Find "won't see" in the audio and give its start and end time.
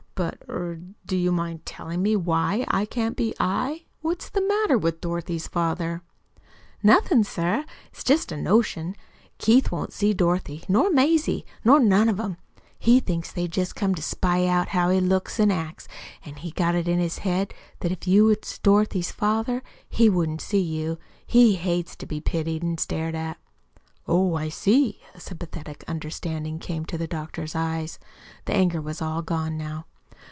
9.71-10.13